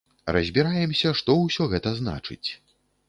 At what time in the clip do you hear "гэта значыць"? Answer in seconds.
1.75-2.49